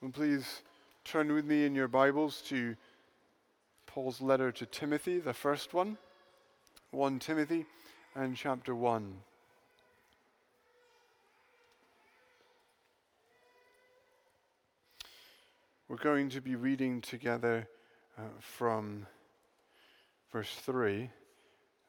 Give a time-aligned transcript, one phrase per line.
[0.00, 0.62] And please
[1.04, 2.76] turn with me in your Bibles to
[3.84, 5.98] Paul's letter to Timothy, the first one,
[6.92, 7.66] 1 Timothy
[8.14, 9.12] and chapter 1.
[15.88, 17.66] We're going to be reading together
[18.16, 19.04] uh, from
[20.30, 21.10] verse 3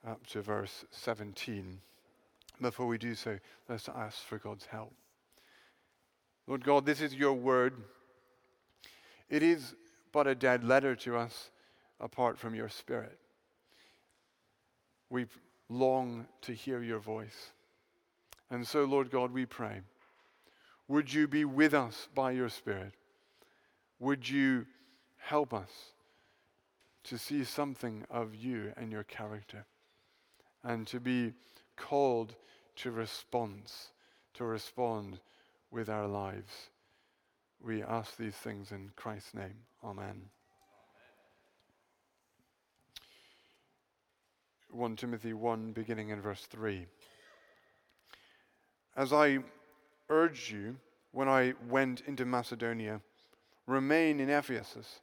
[0.07, 1.79] up to verse 17.
[2.59, 3.37] Before we do so,
[3.67, 4.93] let's ask for God's help.
[6.47, 7.75] Lord God, this is your word.
[9.29, 9.75] It is
[10.11, 11.51] but a dead letter to us
[11.99, 13.19] apart from your spirit.
[15.09, 15.25] We
[15.69, 17.51] long to hear your voice.
[18.49, 19.81] And so, Lord God, we pray.
[20.87, 22.93] Would you be with us by your Spirit?
[23.99, 24.65] Would you
[25.17, 25.69] help us
[27.03, 29.65] to see something of you and your character
[30.63, 31.33] and to be
[31.75, 32.35] called
[32.77, 33.89] to response,
[34.33, 35.19] to respond
[35.71, 36.69] with our lives.
[37.61, 39.55] We ask these things in Christ's name.
[39.83, 40.21] Amen.
[44.71, 46.85] 1 Timothy 1, beginning in verse 3.
[48.95, 49.39] As I
[50.09, 50.77] urged you
[51.11, 53.01] when I went into Macedonia,
[53.65, 54.99] remain in Ephesus,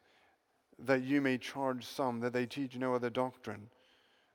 [0.78, 3.68] that you may charge some that they teach no other doctrine,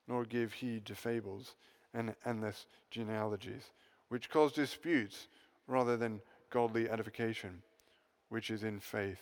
[0.07, 1.55] nor give heed to fables
[1.93, 3.71] and endless genealogies,
[4.09, 5.27] which cause disputes
[5.67, 7.61] rather than godly edification,
[8.31, 9.21] which is in faith.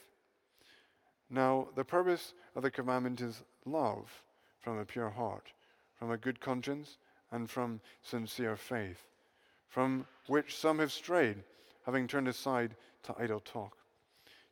[1.29, 4.23] Now, the purpose of the commandment is love
[4.59, 5.51] from a pure heart,
[5.95, 6.97] from a good conscience,
[7.31, 9.07] and from sincere faith,
[9.67, 11.43] from which some have strayed,
[11.85, 13.77] having turned aside to idle talk,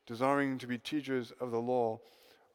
[0.05, 1.99] desiring to be teachers of the law,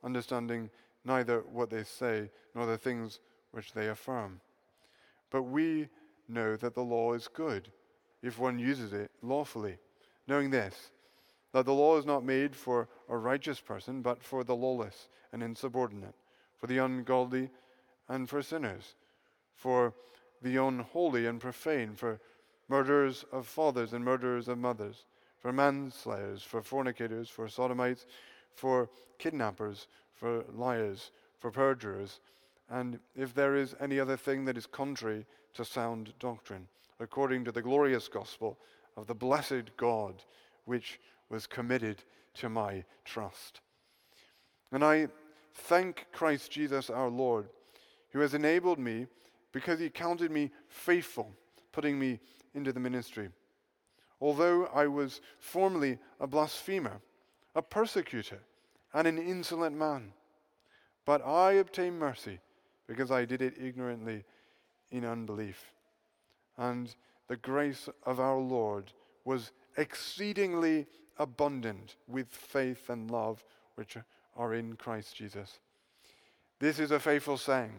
[0.05, 0.71] understanding
[1.05, 3.21] neither what they say nor the things
[3.53, 4.41] which they affirm.
[5.31, 5.89] But we
[6.29, 7.71] know that the law is good
[8.23, 9.79] if one uses it lawfully
[10.29, 10.92] knowing this,
[11.53, 15.43] that the law is not made for a righteous person, but for the lawless and
[15.43, 16.15] insubordinate,
[16.59, 17.51] for the ungodly
[18.09, 18.95] and for sinners,
[19.55, 19.95] for
[20.41, 22.21] the unholy and profane, for
[22.69, 25.05] murderers of fathers and murderers of mothers,
[25.39, 28.07] for manslayers, for fornicators, for sodomites,
[28.55, 32.21] for kidnappers, for liars, for perjurers,
[32.71, 36.67] and if there is any other thing that is contrary to sound doctrine,
[37.01, 38.59] according to the glorious gospel
[38.97, 40.23] of the blessed God
[40.65, 41.01] which
[41.33, 42.05] was committed
[42.35, 43.63] to my trust.
[44.71, 45.09] And I
[45.55, 47.49] thank Christ Jesus our Lord,
[48.11, 49.07] who has enabled me
[49.51, 51.33] because he counted me faithful,
[51.73, 52.21] putting me
[52.55, 53.31] into the ministry.
[54.21, 57.01] Although I was formerly a blasphemer,
[57.55, 58.41] a persecutor,
[58.95, 60.13] and an insolent man,
[61.07, 62.39] but I obtained mercy
[62.87, 64.25] because I did it ignorantly
[64.91, 65.73] in unbelief.
[66.59, 66.95] And
[67.29, 68.93] the grace of our Lord
[69.25, 70.87] was exceedingly
[71.19, 73.97] abundant with faith and love which
[74.37, 75.59] are in Christ Jesus.
[76.59, 77.73] This is a faithful saying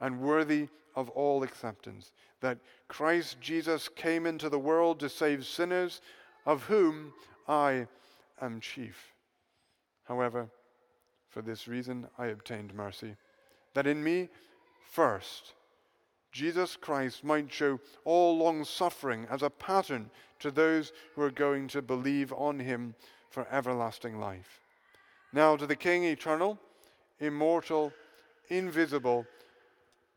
[0.00, 2.58] and worthy of all acceptance that
[2.88, 6.00] Christ Jesus came into the world to save sinners,
[6.46, 7.12] of whom
[7.48, 7.86] I
[8.40, 9.12] am chief.
[10.04, 10.48] However,
[11.28, 13.16] for this reason I obtained mercy,
[13.74, 14.28] that in me
[14.90, 15.54] first
[16.32, 21.68] Jesus Christ might show all long suffering as a pattern to those who are going
[21.68, 22.94] to believe on him
[23.30, 24.60] for everlasting life.
[25.32, 26.58] Now, to the King eternal,
[27.20, 27.92] immortal,
[28.48, 29.26] invisible,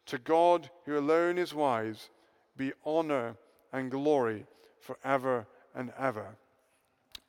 [0.05, 2.09] to God who alone is wise,
[2.57, 3.35] be honor
[3.73, 4.45] and glory
[4.79, 6.35] forever and ever.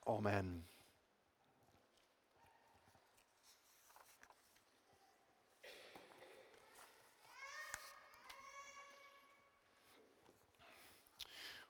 [0.07, 0.63] Amen.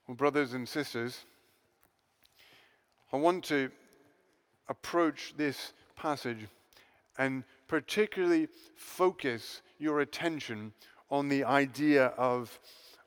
[0.07, 1.25] Well, brothers and sisters,
[3.13, 3.71] I want to
[4.69, 6.49] approach this passage
[7.19, 10.73] and particularly focus your attention
[11.09, 12.59] on the idea of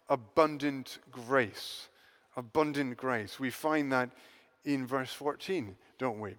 [0.07, 1.89] abundant grace.
[2.37, 3.39] Abundant grace.
[3.41, 4.11] We find that
[4.63, 6.35] in verse 14, don't we?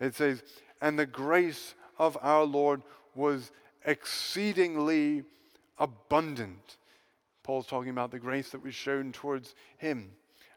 [0.00, 0.42] It says,
[0.80, 2.82] And the grace of our Lord
[3.14, 3.50] was
[3.84, 5.24] exceedingly
[5.78, 6.77] abundant
[7.48, 10.10] Paul's talking about the grace that was shown towards him.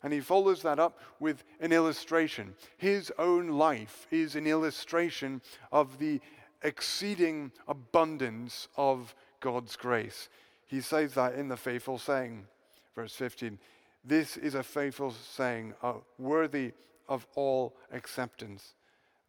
[0.03, 2.53] And he follows that up with an illustration.
[2.75, 5.41] His own life is an illustration
[5.71, 6.19] of the
[6.63, 10.27] exceeding abundance of God's grace.
[10.67, 12.45] He says that in the faithful saying,
[12.93, 13.57] verse 15.
[14.03, 16.73] This is a faithful saying, uh, worthy
[17.07, 18.73] of all acceptance,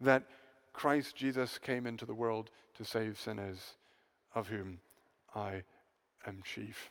[0.00, 0.25] that
[0.73, 3.76] Christ Jesus came into the world to save sinners,
[4.35, 4.81] of whom
[5.32, 5.62] I
[6.26, 6.91] am chief.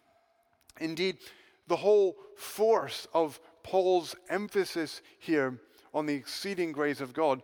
[0.80, 1.18] Indeed,
[1.68, 5.60] the whole force of Paul's emphasis here
[5.94, 7.44] on the exceeding grace of God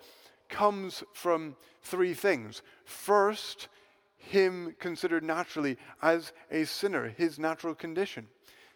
[0.50, 2.62] comes from three things.
[2.86, 3.68] First,
[4.18, 8.28] him considered naturally as a sinner, his natural condition.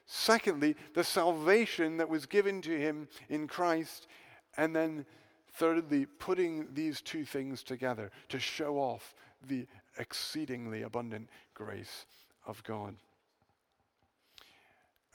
[0.06, 4.08] Secondly, the salvation that was given to him in Christ.
[4.58, 5.06] And then,
[5.54, 9.16] thirdly, putting these two things together to show off
[9.48, 12.06] the exceedingly abundant grace
[12.46, 12.96] of God.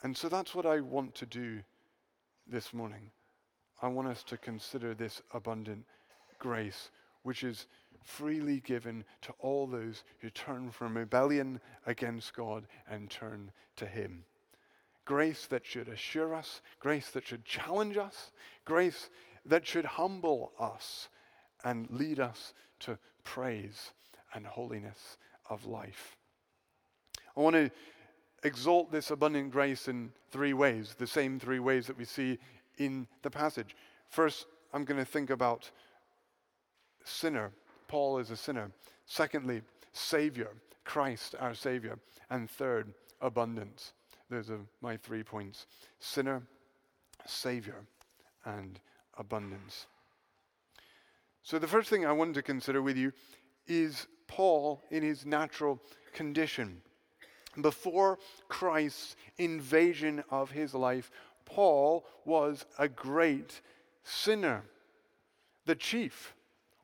[0.03, 1.59] And so that's what I want to do
[2.47, 3.11] this morning.
[3.81, 5.85] I want us to consider this abundant
[6.39, 6.91] grace,
[7.23, 7.67] which is
[8.03, 14.23] freely given to all those who turn from rebellion against God and turn to Him.
[15.05, 18.31] Grace that should assure us, grace that should challenge us,
[18.65, 19.09] grace
[19.45, 21.09] that should humble us
[21.63, 23.91] and lead us to praise
[24.33, 25.17] and holiness
[25.49, 26.17] of life.
[27.35, 27.71] I want to
[28.43, 32.37] exalt this abundant grace in three ways, the same three ways that we see
[32.77, 33.75] in the passage.
[34.09, 35.69] First, I'm going to think about
[37.03, 37.51] sinner.
[37.87, 38.71] Paul is a sinner.
[39.05, 39.61] Secondly,
[39.93, 40.49] Savior,
[40.83, 41.97] Christ our Savior.
[42.29, 43.93] And third, abundance.
[44.29, 45.67] Those are my three points
[45.99, 46.43] sinner,
[47.25, 47.85] Savior,
[48.45, 48.79] and
[49.17, 49.87] abundance.
[51.43, 53.13] So, the first thing I want to consider with you
[53.67, 55.81] is Paul in his natural
[56.13, 56.81] condition.
[57.59, 61.11] Before Christ's invasion of his life,
[61.45, 63.61] Paul was a great
[64.03, 64.63] sinner,
[65.65, 66.35] the chief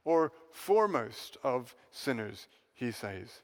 [0.05, 3.41] or foremost of sinners, he says.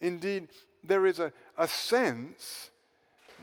[0.00, 0.48] Indeed,
[0.82, 2.70] there is a, a sense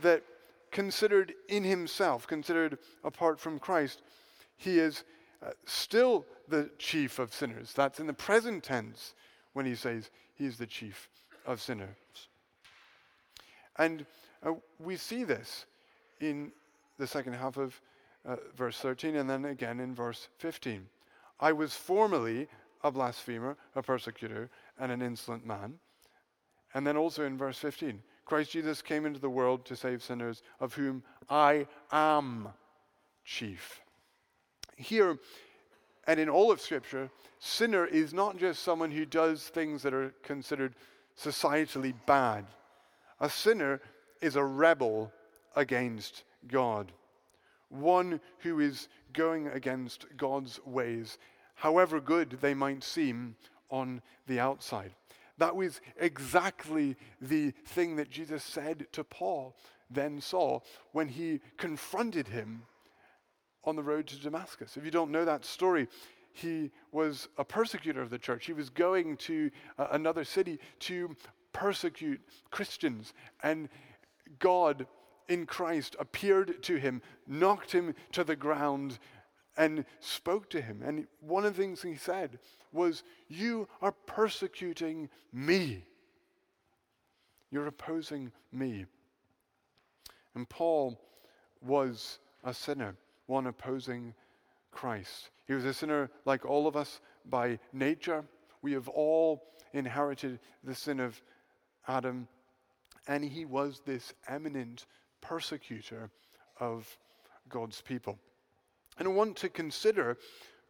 [0.01, 0.23] that
[0.71, 4.01] considered in himself, considered apart from Christ,
[4.57, 5.03] he is
[5.41, 7.73] uh, still the chief of sinners.
[7.73, 9.13] That's in the present tense
[9.53, 11.09] when he says he is the chief
[11.45, 11.89] of sinners.
[13.77, 14.05] And
[14.45, 15.65] uh, we see this
[16.19, 16.51] in
[16.97, 17.79] the second half of
[18.25, 20.87] uh, verse 13 and then again in verse 15.
[21.39, 22.47] I was formerly
[22.83, 24.49] a blasphemer, a persecutor,
[24.79, 25.79] and an insolent man.
[26.73, 30.41] And then also in verse 15, Christ Jesus came into the world to save sinners,
[30.59, 32.49] of whom I am
[33.25, 33.81] chief.
[34.75, 35.17] Here,
[36.07, 37.09] and in all of Scripture,
[37.39, 40.75] sinner is not just someone who does things that are considered
[41.19, 42.45] societally bad.
[43.23, 43.79] A sinner
[44.21, 45.09] is a rebel
[45.55, 46.91] against God,
[47.69, 51.17] one who is going against God's ways,
[51.55, 53.37] however good they might seem
[53.71, 54.91] on the outside.
[55.37, 59.55] That was exactly the thing that Jesus said to Paul,
[59.89, 62.63] then Saul, when he confronted him
[63.63, 64.75] on the road to Damascus.
[64.75, 65.87] If you don't know that story,
[66.33, 68.47] he was a persecutor of the church.
[68.47, 69.49] He was going to
[69.79, 71.15] uh, another city to
[71.53, 72.21] persecute
[72.51, 73.13] Christians.
[73.41, 73.69] And
[74.39, 74.87] God
[75.29, 78.99] in Christ appeared to him, knocked him to the ground,
[79.55, 80.81] and spoke to him.
[80.83, 82.39] And one of the things he said
[82.71, 85.85] was, You are persecuting me.
[87.51, 88.85] You're opposing me.
[90.35, 90.99] And Paul
[91.61, 92.95] was a sinner,
[93.27, 94.13] one opposing
[94.71, 95.29] Christ.
[95.47, 98.25] He was a sinner like all of us by nature.
[98.61, 101.21] We have all inherited the sin of
[101.87, 102.27] Adam,
[103.07, 104.85] and he was this eminent
[105.21, 106.09] persecutor
[106.59, 106.97] of
[107.49, 108.17] God's people.
[108.97, 110.17] And I want to consider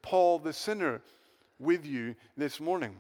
[0.01, 1.01] Paul the sinner
[1.59, 2.95] with you this morning.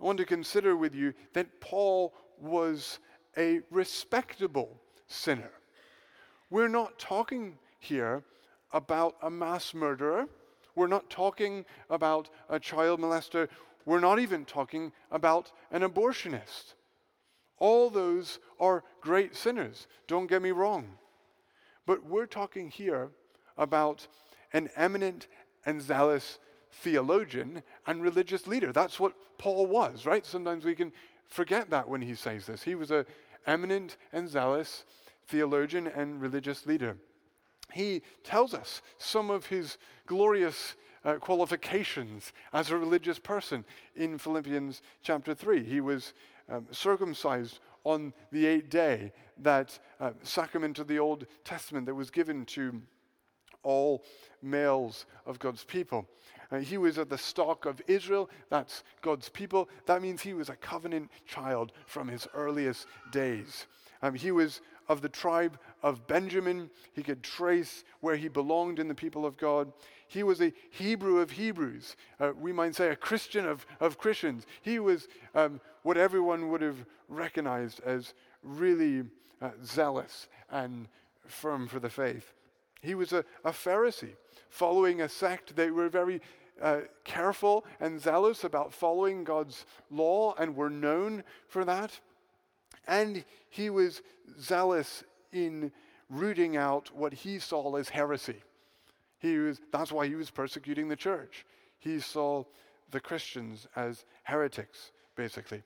[0.00, 2.98] I want to consider with you that Paul was
[3.36, 5.50] a respectable sinner.
[6.50, 8.22] We're not talking here
[8.72, 10.26] about a mass murderer.
[10.74, 13.48] We're not talking about a child molester.
[13.84, 16.74] We're not even talking about an abortionist.
[17.58, 20.98] All those are great sinners, don't get me wrong.
[21.86, 23.10] But we're talking here
[23.56, 24.06] about
[24.52, 25.26] an eminent
[25.64, 26.38] and zealous
[26.70, 28.72] theologian and religious leader.
[28.72, 30.24] That's what Paul was, right?
[30.24, 30.92] Sometimes we can
[31.26, 32.62] forget that when he says this.
[32.62, 33.04] He was an
[33.46, 34.84] eminent and zealous
[35.26, 36.96] theologian and religious leader.
[37.72, 40.74] He tells us some of his glorious
[41.04, 45.64] uh, qualifications as a religious person in Philippians chapter 3.
[45.64, 46.12] He was
[46.48, 52.10] um, circumcised on the eighth day, that uh, sacrament of the Old Testament that was
[52.10, 52.80] given to
[53.62, 54.04] all
[54.42, 56.06] males of God's people.
[56.50, 59.68] Uh, he was of the stock of Israel, that's God's people.
[59.86, 63.66] That means he was a covenant child from his earliest days.
[64.02, 66.70] Um, he was of the tribe of Benjamin.
[66.94, 69.72] He could trace where he belonged in the people of God.
[70.06, 71.96] He was a Hebrew of Hebrews.
[72.18, 74.46] Uh, we might say a Christian of, of Christians.
[74.62, 79.04] He was um, what everyone would have recognized as really
[79.40, 80.86] uh, zealous and
[81.26, 82.34] firm for the faith.
[82.82, 84.16] He was a, a Pharisee,
[84.50, 86.20] following a sect that were very
[86.60, 91.98] uh, careful and zealous about following God's law and were known for that.
[92.86, 94.02] And he was
[94.38, 95.72] zealous in
[96.10, 98.42] rooting out what he saw as heresy.
[99.20, 101.46] He was, that's why he was persecuting the church.
[101.78, 102.44] He saw
[102.90, 105.62] the Christians as heretics, basically.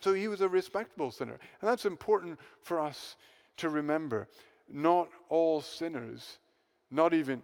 [0.00, 1.38] So he was a respectable sinner.
[1.60, 3.16] And that's important for us
[3.58, 4.28] to remember.
[4.68, 6.38] Not all sinners,
[6.90, 7.42] not even,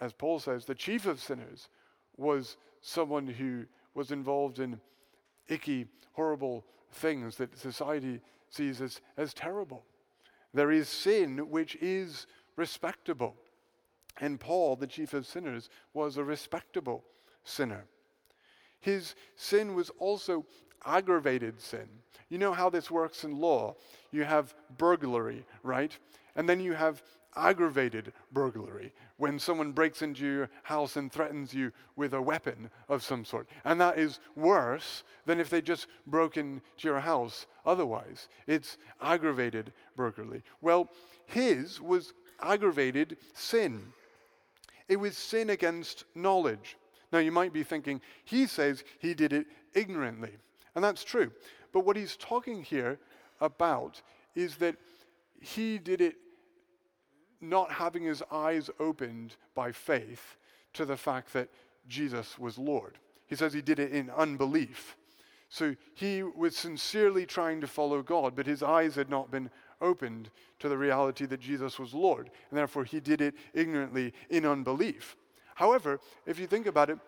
[0.00, 1.68] as Paul says, the chief of sinners
[2.16, 3.64] was someone who
[3.94, 4.80] was involved in
[5.48, 9.84] icky, horrible things that society sees as, as terrible.
[10.54, 12.26] There is sin which is
[12.56, 13.36] respectable.
[14.20, 17.04] And Paul, the chief of sinners, was a respectable
[17.44, 17.84] sinner.
[18.80, 20.46] His sin was also
[20.84, 21.88] aggravated sin.
[22.28, 23.76] You know how this works in law.
[24.10, 25.96] You have burglary, right?
[26.36, 27.02] And then you have
[27.36, 33.02] aggravated burglary, when someone breaks into your house and threatens you with a weapon of
[33.02, 33.48] some sort.
[33.64, 38.28] And that is worse than if they just broke into your house otherwise.
[38.46, 40.42] It's aggravated burglary.
[40.60, 40.88] Well,
[41.26, 43.92] his was aggravated sin.
[44.88, 46.76] It was sin against knowledge.
[47.12, 50.32] Now, you might be thinking, he says he did it ignorantly.
[50.78, 51.32] And that's true.
[51.72, 53.00] But what he's talking here
[53.40, 54.00] about
[54.36, 54.76] is that
[55.40, 56.14] he did it
[57.40, 60.36] not having his eyes opened by faith
[60.74, 61.48] to the fact that
[61.88, 62.96] Jesus was Lord.
[63.26, 64.96] He says he did it in unbelief.
[65.48, 70.30] So he was sincerely trying to follow God, but his eyes had not been opened
[70.60, 72.30] to the reality that Jesus was Lord.
[72.50, 75.16] And therefore, he did it ignorantly in unbelief.
[75.56, 77.00] However, if you think about it,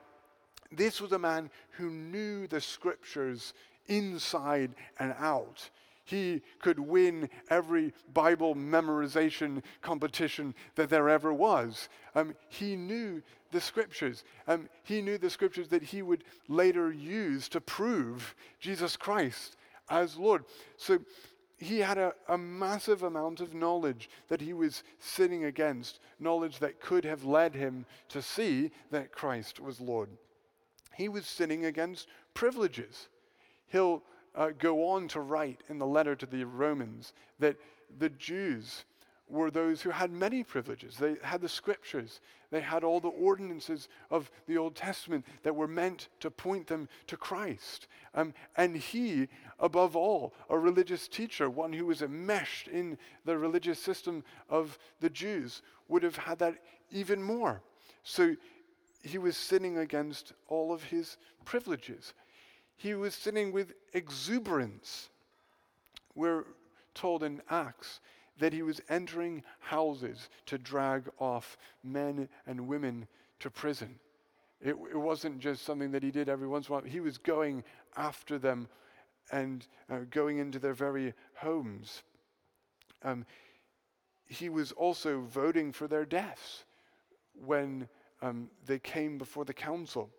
[0.72, 3.54] this was a man who knew the scriptures
[3.86, 5.70] inside and out.
[6.04, 11.88] He could win every Bible memorization competition that there ever was.
[12.14, 13.22] Um, he knew
[13.52, 14.24] the scriptures.
[14.48, 19.56] Um, he knew the scriptures that he would later use to prove Jesus Christ
[19.88, 20.44] as Lord.
[20.76, 20.98] So
[21.58, 26.80] he had a, a, massive amount of knowledge that he was sinning against, knowledge that
[26.80, 30.08] could have led him to see that Christ was Lord.
[31.00, 33.08] He was sinning against privileges.
[33.68, 34.02] He'll
[34.34, 37.56] uh, go on to write in the letter to the Romans that
[37.98, 38.84] the Jews
[39.26, 40.98] were those who had many privileges.
[40.98, 45.66] They had the scriptures, they had all the ordinances of the Old Testament that were
[45.66, 47.86] meant to point them to Christ.
[48.14, 49.28] Um, and he,
[49.58, 55.08] above all, a religious teacher, one who was enmeshed in the religious system of the
[55.08, 56.56] Jews, would have had that
[56.90, 57.62] even more.
[58.02, 58.36] So
[59.02, 62.12] he was sinning against all of his privileges
[62.80, 65.10] he was sinning with exuberance.
[66.14, 66.44] We're
[66.94, 68.00] told in Acts
[68.38, 73.06] that he was entering houses to drag off men and women
[73.40, 73.98] to prison.
[74.62, 76.84] It, it, wasn't just something that he did every once in a while.
[76.86, 77.64] He was going
[77.98, 78.66] after them
[79.30, 82.02] and uh, going into their very homes.
[83.02, 83.26] Um,
[84.26, 86.64] he was also voting for their deaths
[87.34, 87.90] when
[88.22, 90.10] um, they came before the council.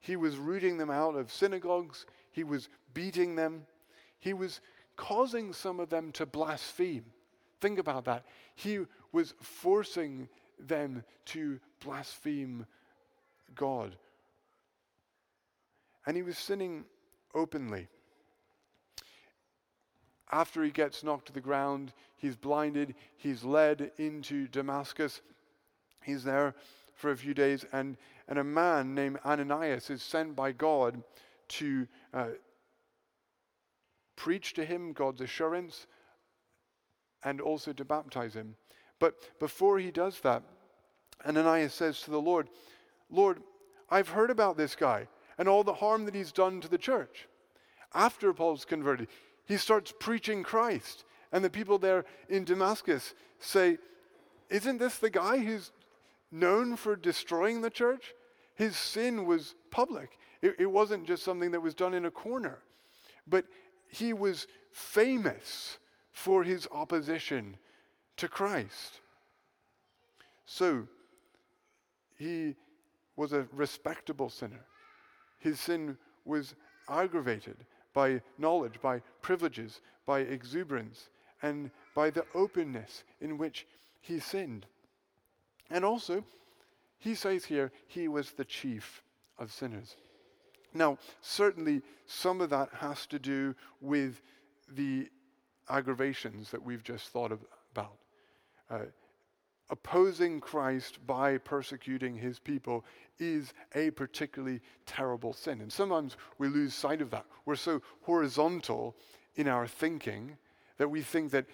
[0.00, 2.06] He was rooting them out of synagogues.
[2.30, 3.66] He was beating them.
[4.18, 4.60] He was
[4.96, 7.06] causing some of them to blaspheme.
[7.60, 8.24] Think about that.
[8.54, 8.80] He
[9.12, 12.66] was forcing them to blaspheme
[13.54, 13.96] God.
[16.06, 16.84] And he was sinning
[17.34, 17.88] openly.
[20.30, 25.20] After he gets knocked to the ground, he's blinded, he's led into Damascus.
[26.02, 26.54] He's there
[26.94, 27.96] for a few days, and,
[28.28, 31.02] and a man named Ananias is sent by God
[31.48, 32.28] to uh,
[34.16, 35.86] preach to him God's assurance
[37.24, 38.56] and also to baptize him.
[38.98, 40.42] But before he does that,
[41.26, 42.48] Ananias says to the Lord,
[43.10, 43.42] Lord,
[43.90, 45.08] I've heard about this guy
[45.38, 47.28] and all the harm that he's done to the church.
[47.92, 49.08] After Paul's converted,
[49.46, 51.04] he starts preaching Christ.
[51.32, 53.78] And the people there in Damascus say,
[54.50, 55.72] Isn't this the guy who's
[56.34, 58.12] known for destroying the church.
[58.56, 62.58] His sin was public, it, it wasn't just something that was done in a corner.
[63.26, 63.46] But
[63.88, 65.78] he was famous
[66.12, 67.56] for his opposition
[68.16, 69.00] to Christ.
[70.44, 70.86] So,
[72.18, 72.54] he
[73.16, 74.66] was a respectable sinner.
[75.38, 76.54] His sin was
[76.88, 77.56] aggravated
[77.92, 81.08] by knowledge, by privileges, by exuberance,
[81.42, 83.66] and by the openness in which
[84.00, 84.66] he sinned.
[85.70, 86.24] And also,
[86.98, 89.02] he says here, he was the chief
[89.38, 89.96] of sinners.
[90.72, 94.20] Now, certainly, some of that has to do with
[94.68, 95.08] the
[95.68, 97.32] aggravations that we've just thought
[97.72, 97.96] about.
[98.68, 98.86] Uh,
[99.70, 102.84] opposing Christ by persecuting his people
[103.18, 105.60] is a particularly terrible sin.
[105.60, 107.24] And sometimes we lose sight of that.
[107.46, 108.96] We're so horizontal
[109.36, 110.36] in our thinking
[110.78, 111.46] that we think that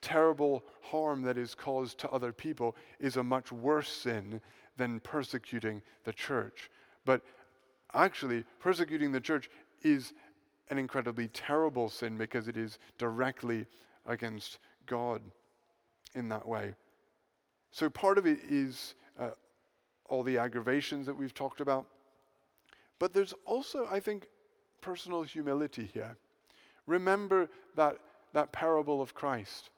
[0.00, 4.40] terrible harm that is caused to other people is a much worse sin
[4.76, 6.70] than persecuting the church.
[7.04, 7.22] But
[7.94, 9.50] actually, persecuting the church
[9.82, 10.12] is
[10.70, 13.66] an incredibly terrible sin because it is directly
[14.06, 15.20] against God
[16.14, 16.74] in that way.
[17.70, 19.30] So part of it is uh,
[20.08, 21.86] all the aggravations that we've talked about.
[22.98, 24.28] But there's also, I think,
[24.80, 26.16] personal humility here.
[26.86, 27.98] Remember that,
[28.32, 29.70] that parable of Christ,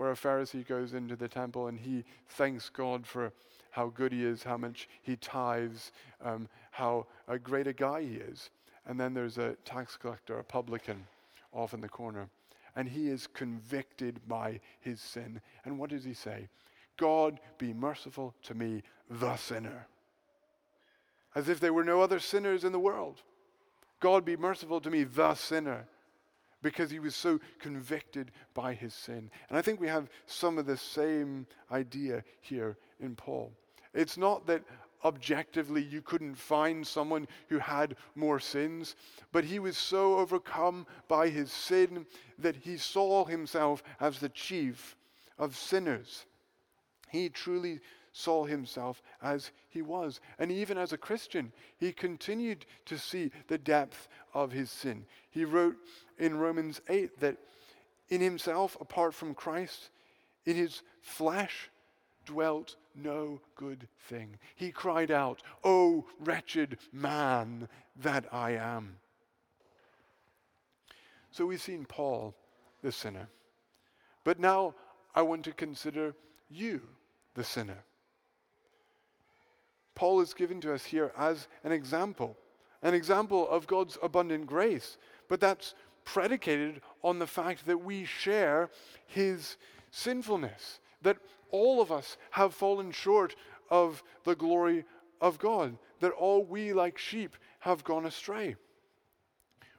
[0.00, 3.34] where a Pharisee goes into the temple and he thanks God for
[3.72, 5.92] how good he is, how much he tithes,
[6.24, 8.48] um, how a great a guy he is.
[8.86, 11.04] And then there's a tax collector, a publican,
[11.52, 12.30] off in the corner.
[12.74, 15.42] And he is convicted by his sin.
[15.66, 16.48] And what does he say?
[16.96, 19.86] God be merciful to me, the sinner.
[21.34, 23.20] As if there were no other sinners in the world.
[24.00, 25.88] God be merciful to me, the sinner.
[26.62, 29.30] Because he was so convicted by his sin.
[29.48, 33.52] And I think we have some of the same idea here in Paul.
[33.94, 34.62] It's not that
[35.04, 38.96] objectively you couldn't find someone who had more sins,
[39.32, 42.06] but he was so overcome by his sin
[42.38, 44.96] that he saw himself as the chief
[45.38, 46.26] of sinners.
[47.08, 47.80] He truly
[48.12, 50.20] saw himself as he was.
[50.38, 55.06] And even as a Christian, he continued to see the depth of his sin.
[55.30, 55.76] He wrote
[56.20, 57.36] in Romans 8 that
[58.08, 59.90] in himself, apart from Christ,
[60.44, 61.70] in his flesh
[62.26, 64.38] dwelt no good thing.
[64.54, 68.96] He cried out, Oh, wretched man that I am.
[71.30, 72.34] So we've seen Paul,
[72.82, 73.28] the sinner.
[74.24, 74.74] But now
[75.14, 76.14] I want to consider
[76.48, 76.82] you
[77.34, 77.84] the sinner.
[79.94, 82.36] Paul is given to us here as an example,
[82.82, 84.96] an example of God's abundant grace,
[85.28, 88.70] but that's predicated on the fact that we share
[89.06, 89.56] his
[89.90, 91.18] sinfulness, that
[91.50, 93.34] all of us have fallen short
[93.70, 94.84] of the glory
[95.20, 98.56] of God, that all we, like sheep, have gone astray.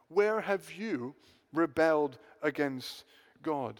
[0.07, 1.15] Where have you
[1.53, 3.05] rebelled against
[3.41, 3.79] God?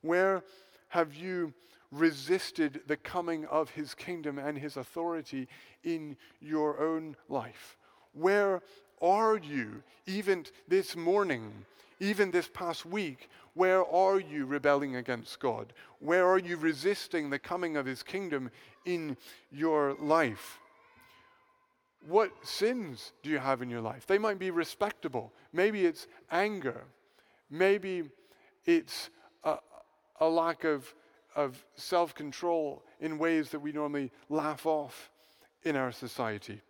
[0.00, 0.42] Where
[0.88, 1.54] have you
[1.90, 5.48] resisted the coming of his kingdom and his authority
[5.84, 7.76] in your own life?
[8.12, 8.60] Where
[9.02, 11.52] are you, even this morning,
[12.00, 13.28] even this past week?
[13.54, 15.72] Where are you rebelling against God?
[15.98, 18.50] Where are you resisting the coming of his kingdom
[18.84, 19.16] in
[19.50, 20.58] your life?
[22.06, 24.06] What sins do you have in your life?
[24.06, 25.32] They might be respectable.
[25.52, 26.84] Maybe it's anger.
[27.50, 28.04] Maybe
[28.64, 29.10] it's
[29.44, 29.58] a,
[30.20, 30.92] a lack of
[31.34, 35.10] of self control in ways that we normally laugh off
[35.64, 36.60] in our society.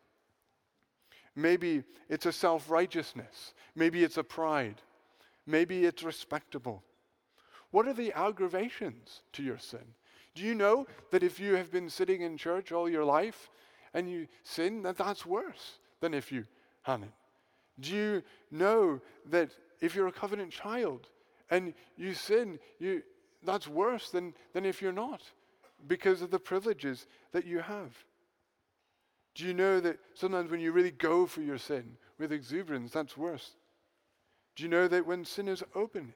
[1.34, 3.54] Maybe it's a self righteousness.
[3.74, 4.82] Maybe it's a pride.
[5.46, 6.82] Maybe it's respectable.
[7.70, 9.94] What are the aggravations to your sin?
[10.34, 13.50] Do you know that if you have been sitting in church all your life
[13.94, 16.44] and you sin, that that's worse than if you
[16.82, 17.12] hadn't?
[17.80, 21.08] Do you know that if you're a covenant child
[21.50, 23.02] and you sin, you,
[23.42, 25.22] that's worse than, than if you're not
[25.86, 27.92] because of the privileges that you have.
[29.34, 33.16] Do you know that sometimes when you really go for your sin with exuberance, that's
[33.16, 33.52] worse?
[34.56, 36.14] Do you know that when sin is open,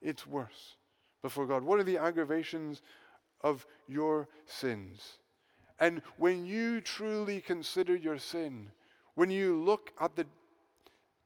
[0.00, 0.76] it's worse
[1.22, 1.62] before God?
[1.62, 2.82] What are the aggravations
[3.42, 5.18] of your sins?
[5.78, 8.70] And when you truly consider your sin,
[9.14, 10.26] when you look at the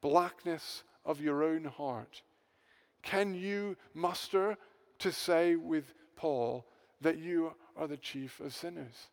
[0.00, 2.22] blackness of your own heart,
[3.02, 4.56] can you muster
[4.98, 6.64] to say with Paul
[7.00, 9.08] that you are the chief of sinners.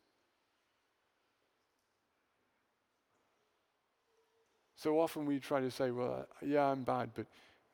[4.82, 7.26] So often we try to say, well, yeah, I'm bad, but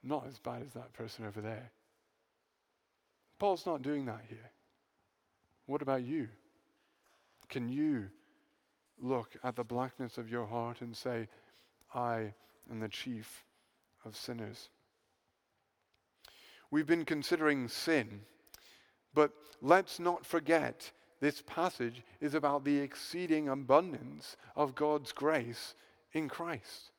[0.02, 1.70] not as bad as that person over there.
[3.38, 4.50] Paul's not doing that here.
[5.66, 6.26] What about you?
[7.48, 8.06] Can you
[9.00, 11.28] look at the blackness of your heart and say,
[11.94, 12.32] I
[12.68, 13.44] am the chief
[14.04, 14.68] of sinners?
[16.72, 18.22] We've been considering sin,
[19.14, 19.30] but
[19.62, 20.90] let's not forget
[21.20, 25.76] this passage is about the exceeding abundance of God's grace
[26.12, 26.90] in Christ.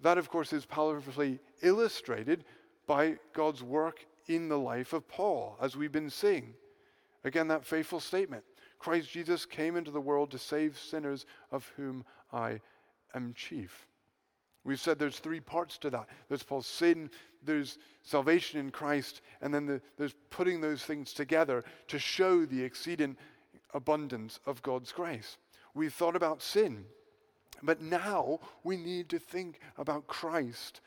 [0.00, 2.44] That, of course, is powerfully illustrated
[2.86, 6.54] by God's work in the life of Paul, as we've been seeing.
[7.24, 8.44] Again, that faithful statement
[8.78, 12.60] Christ Jesus came into the world to save sinners, of whom I
[13.14, 13.86] am chief.
[14.62, 16.06] We've said there's three parts to that.
[16.28, 17.10] There's Paul's sin,
[17.42, 22.62] there's salvation in Christ, and then the, there's putting those things together to show the
[22.62, 23.16] exceeding
[23.72, 25.38] abundance of God's grace.
[25.74, 26.84] We've thought about sin,
[27.64, 30.80] but now we need to think about Christ,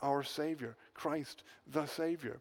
[0.00, 2.40] our Savior, Christ the Savior.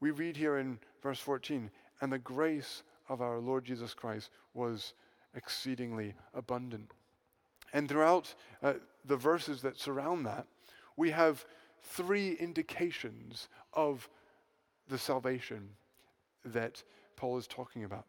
[0.00, 4.92] We read here in verse 14, and the grace of our Lord Jesus Christ was
[5.34, 6.90] exceedingly abundant.
[7.72, 10.46] And throughout uh, the verses that surround that,
[10.96, 11.44] we have
[11.82, 14.08] three indications of
[14.88, 15.70] the salvation
[16.44, 16.82] that
[17.16, 18.06] Paul is talking about.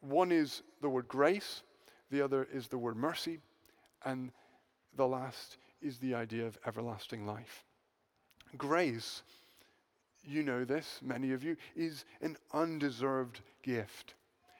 [0.00, 1.62] One is the word grace,
[2.10, 3.38] the other is the word mercy,
[4.04, 4.30] and
[4.96, 7.64] the last is the idea of everlasting life.
[8.56, 9.22] Grace,
[10.24, 14.14] you know this, many of you, is an undeserved gift.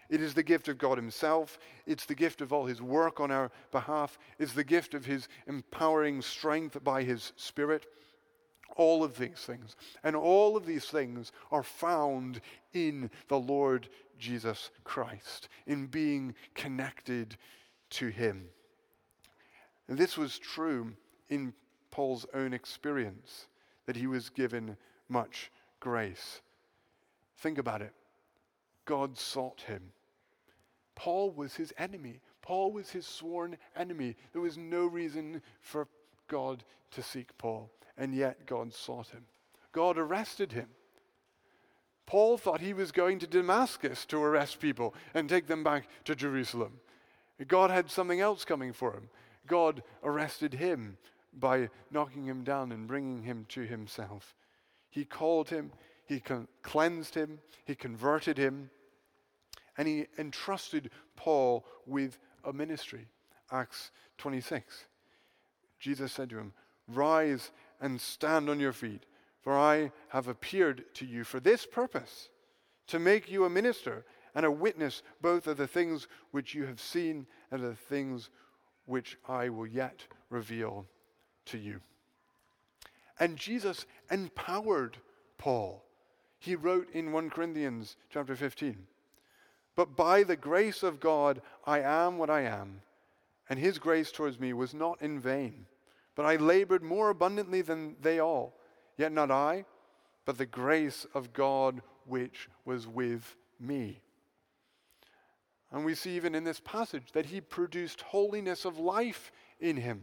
[0.08, 1.58] It is the gift of God Himself.
[1.86, 4.18] It's the gift of all His work on our behalf.
[4.38, 7.86] It's the gift of His empowering strength by His Spirit.
[8.76, 9.76] All of these things.
[10.02, 12.40] And all of these things are found
[12.72, 13.88] in the Lord
[14.20, 17.36] Jesus Christ, in being connected
[17.90, 18.48] to Him.
[19.88, 20.92] And this was true
[21.28, 21.52] in
[21.90, 23.48] Paul's own experience,
[23.86, 24.76] that he was given
[25.08, 26.40] much grace.
[27.38, 27.92] Think about it.
[28.84, 29.92] God sought him.
[30.94, 32.20] Paul was his enemy.
[32.42, 34.16] Paul was his sworn enemy.
[34.32, 35.88] There was no reason for
[36.28, 39.24] God to seek Paul, and yet God sought him.
[39.72, 40.68] God arrested him.
[42.06, 46.14] Paul thought he was going to Damascus to arrest people and take them back to
[46.14, 46.80] Jerusalem.
[47.46, 49.08] God had something else coming for him.
[49.46, 50.98] God arrested him
[51.32, 54.34] by knocking him down and bringing him to himself.
[54.90, 55.72] He called him,
[56.06, 58.70] he con- cleansed him, he converted him,
[59.78, 63.06] and he entrusted Paul with a ministry.
[63.52, 64.86] Acts 26.
[65.78, 66.52] Jesus said to him,
[66.88, 69.06] Rise and stand on your feet,
[69.40, 72.28] for I have appeared to you for this purpose,
[72.88, 76.80] to make you a minister and a witness both of the things which you have
[76.80, 78.30] seen and of the things
[78.86, 80.86] which I will yet reveal
[81.46, 81.80] to you.
[83.18, 84.96] And Jesus empowered
[85.38, 85.84] Paul.
[86.38, 88.86] He wrote in 1 Corinthians chapter 15,
[89.76, 92.82] but by the grace of God, I am what I am,
[93.48, 95.66] and his grace towards me was not in vain.
[96.14, 98.59] But I labored more abundantly than they all.
[99.00, 99.64] Yet not I,
[100.26, 104.02] but the grace of God which was with me.
[105.72, 110.02] And we see even in this passage that he produced holiness of life in him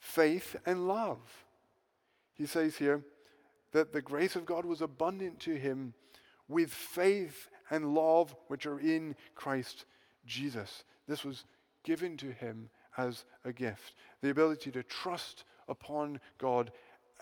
[0.00, 1.20] faith and love.
[2.32, 3.04] He says here
[3.70, 5.94] that the grace of God was abundant to him
[6.48, 9.84] with faith and love which are in Christ
[10.26, 10.82] Jesus.
[11.06, 11.44] This was
[11.84, 13.94] given to him as a gift.
[14.20, 16.72] The ability to trust upon God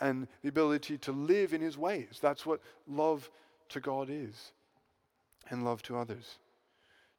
[0.03, 2.19] and the ability to live in his ways.
[2.21, 3.31] That's what love
[3.71, 4.53] to God is,
[5.49, 6.39] and love to others.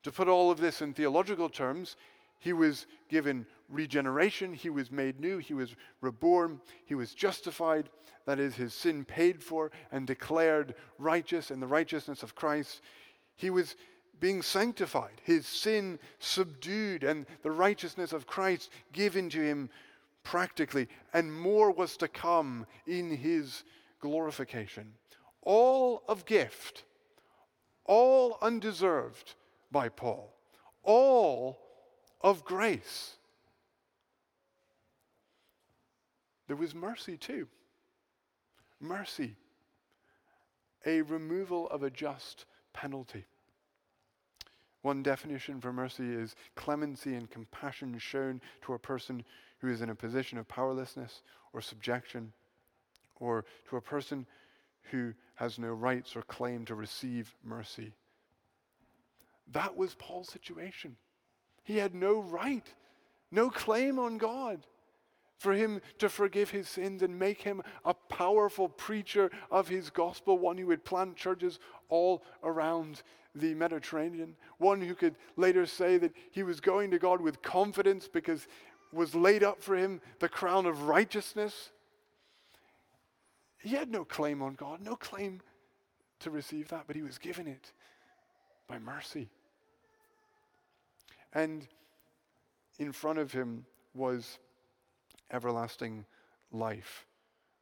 [0.03, 1.95] To put all of this in theological terms,
[2.39, 7.89] he was given regeneration, he was made new, he was reborn, he was justified,
[8.25, 12.81] that is, his sin paid for and declared righteous in the righteousness of Christ.
[13.37, 13.77] He was
[14.19, 19.69] being sanctified, his sin subdued, and the righteousness of Christ given to him
[20.23, 23.63] practically, and more was to come in his
[23.99, 24.93] glorification.
[25.41, 26.83] All of gift,
[27.85, 29.35] all undeserved
[29.71, 30.33] by Paul,
[30.83, 31.59] all
[32.21, 33.17] of grace.
[36.47, 37.47] There was mercy too.
[38.79, 39.35] Mercy,
[40.85, 43.25] a removal of a just penalty.
[44.83, 49.23] One definition for mercy is clemency and compassion shown to a person
[49.59, 52.33] who is in a position of powerlessness or subjection,
[53.15, 54.25] or to a person
[54.91, 57.93] who has no rights or claim to receive mercy.
[59.51, 60.97] That was Paul's situation.
[61.63, 62.67] He had no right,
[63.31, 64.65] no claim on God
[65.37, 70.37] for him to forgive his sins and make him a powerful preacher of his gospel,
[70.37, 71.59] one who would plant churches
[71.93, 73.03] all around
[73.35, 78.07] the Mediterranean, one who could later say that he was going to God with confidence
[78.11, 78.47] because
[78.91, 81.69] was laid up for him the crown of righteousness.
[83.59, 85.41] He had no claim on God, no claim
[86.21, 87.71] to receive that, but he was given it
[88.67, 89.29] by mercy.
[91.31, 91.67] And
[92.79, 94.39] in front of him was
[95.31, 96.05] everlasting
[96.51, 97.05] life.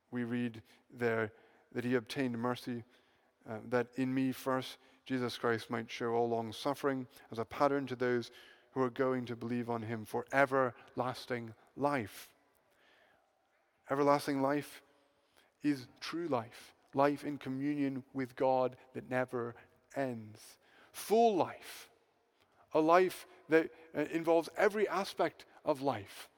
[0.09, 0.61] We read
[0.97, 1.33] there
[1.73, 2.83] that he obtained mercy,
[3.49, 7.87] uh, that in me first Jesus Christ might show all long suffering as a pattern
[7.87, 8.31] to those
[8.71, 12.29] who are going to believe on him for everlasting life.
[13.89, 14.81] Everlasting life
[15.63, 19.55] is true life, life in communion with God that never
[19.95, 20.39] ends.
[20.93, 21.89] Full life,
[22.73, 26.29] a life that uh, involves every aspect of life,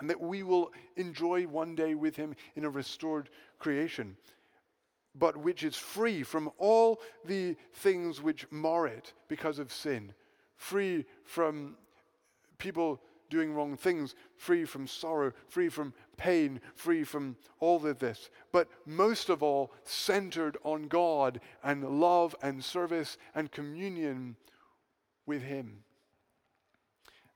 [0.00, 4.16] and that we will enjoy one day with Him in a restored creation,
[5.14, 10.12] but which is free from all the things which mar it because of sin,
[10.56, 11.76] free from
[12.58, 18.30] people doing wrong things, free from sorrow, free from pain, free from all of this,
[18.52, 24.36] but most of all, centered on God and love and service and communion
[25.26, 25.84] with Him.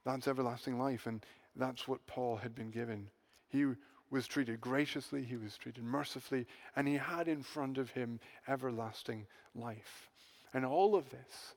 [0.05, 1.23] That's everlasting life, and
[1.55, 3.09] that's what Paul had been given.
[3.47, 3.65] He
[4.13, 6.45] was treated graciously, he was treated mercifully,
[6.75, 10.11] and he had in front of him everlasting life.
[10.53, 11.55] And all of this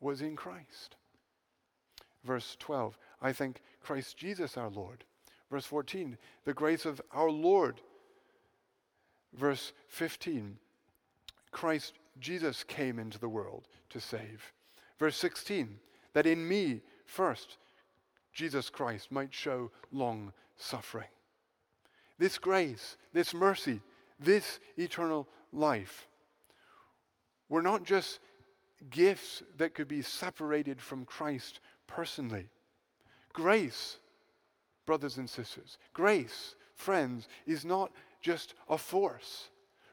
[0.00, 0.96] was in Christ.
[2.24, 5.04] Verse 12, I think Christ Jesus our Lord.
[5.50, 7.82] Verse 14, the grace of our Lord.
[9.34, 10.56] Verse 15,
[11.50, 14.54] Christ Jesus came into the world to save.
[14.98, 15.78] Verse 16,
[16.14, 17.58] that in me first
[18.32, 21.08] Jesus Christ might show long suffering.
[22.20, 23.80] This grace, this mercy,
[24.20, 26.06] this eternal life
[27.48, 28.20] were not just
[28.90, 32.50] gifts that could be separated from Christ personally.
[33.32, 33.96] Grace,
[34.84, 39.48] brothers and sisters, grace, friends, is not just a force.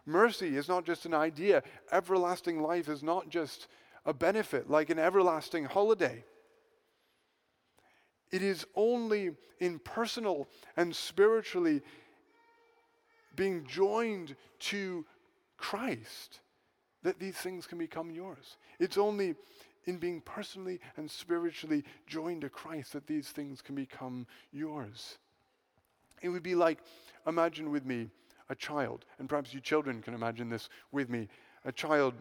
[0.06, 1.64] Mercy is not just an idea.
[1.94, 3.70] Everlasting life is not just
[4.06, 6.26] a benefit like an everlasting holiday.
[8.32, 11.82] It is only in personal and spiritually
[13.38, 15.06] being joined to
[15.56, 16.42] Christ
[17.04, 18.58] that these things can become yours.
[18.80, 19.36] It's only
[19.86, 25.18] in being personally and spiritually joined to Christ that these things can become yours.
[26.22, 26.80] It would be like,
[27.26, 28.10] imagine with me
[28.50, 31.30] a child, and perhaps you children can imagine this with me,
[31.64, 32.14] a child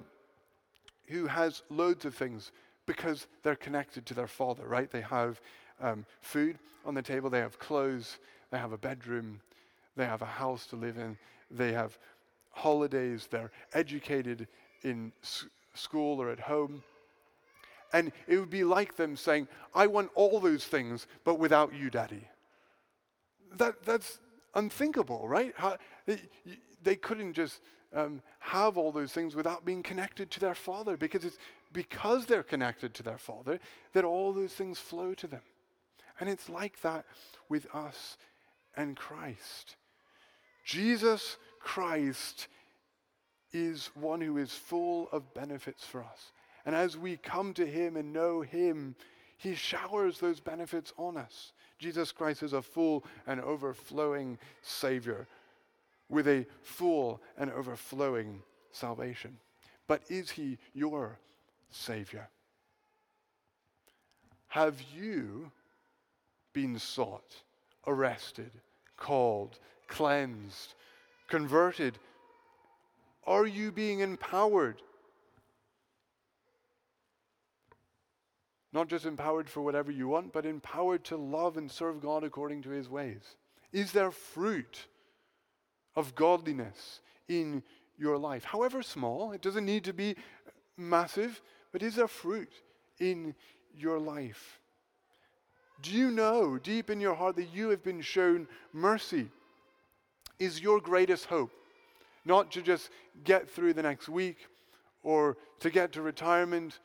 [1.07, 2.53] who has loads of things
[2.85, 4.91] because they're connected to their father, right?
[4.91, 5.41] They have
[5.81, 8.19] um, food on the table, they have clothes,
[8.51, 9.41] they have a bedroom,
[9.97, 11.17] they have a house to live in,
[11.51, 11.99] they have
[12.51, 14.49] holidays, they're educated
[14.83, 16.83] in s- school or at home.
[17.93, 21.91] And it would be like them saying, I want all those things, but without you,
[21.91, 22.29] Daddy.
[23.57, 24.19] That, that's
[24.55, 25.55] unthinkable, right?
[25.57, 26.21] How, they,
[26.83, 27.61] they, couldn't just
[27.95, 31.39] um, have all those things without being connected to their Father, because it's
[31.73, 33.61] because they're connected to their Father
[33.93, 35.43] that all those things flow to them.
[36.19, 37.05] And it's like that
[37.49, 38.17] with us
[38.77, 39.77] and Christ.
[40.67, 42.49] Jesus Christ
[43.53, 46.33] is one who is full of benefits for us.
[46.67, 48.97] And as we come to Him and know Him,
[49.39, 51.53] He showers those benefits on us.
[51.79, 55.29] Jesus Christ is a full and overflowing Savior
[56.09, 59.39] with a full and overflowing salvation.
[59.87, 61.17] But is He your
[61.71, 62.29] Savior?
[64.49, 65.53] Have you
[66.53, 67.37] been sought,
[67.87, 68.51] arrested,
[68.97, 70.75] called, cleansed,
[71.29, 71.99] converted?
[73.27, 74.83] Are you being empowered?
[78.73, 82.63] Not just empowered for whatever you want, but empowered to love and serve God according
[82.63, 83.23] to his ways.
[83.73, 84.87] Is there fruit
[85.97, 87.63] of godliness in
[87.99, 88.45] your life?
[88.45, 90.17] However small, it doesn't need to be
[90.77, 91.41] massive,
[91.73, 92.53] but is there fruit
[92.99, 93.35] in
[93.75, 94.61] your life?
[95.83, 99.29] Do you know deep in your heart that you have been shown mercy?
[100.39, 101.51] Is your greatest hope
[102.25, 102.91] not to just
[103.25, 104.39] get through the next week
[105.03, 106.81] or to get to retirement